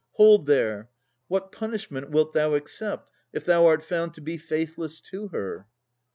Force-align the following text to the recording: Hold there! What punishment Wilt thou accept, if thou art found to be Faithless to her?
Hold 0.13 0.47
there! 0.47 0.89
What 1.27 1.51
punishment 1.51 2.09
Wilt 2.09 2.33
thou 2.33 2.55
accept, 2.55 3.11
if 3.33 3.45
thou 3.45 3.67
art 3.67 3.83
found 3.83 4.15
to 4.15 4.21
be 4.21 4.35
Faithless 4.35 4.99
to 5.01 5.27
her? 5.27 5.67